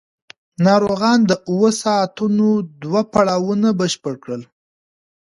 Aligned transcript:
ناروغان 0.65 1.19
د 1.29 1.31
اوو 1.49 1.69
ساعتونو 1.81 2.47
دوه 2.81 3.01
پړاوونه 3.13 3.69
بشپړ 3.79 4.13
کړل. 4.23 4.41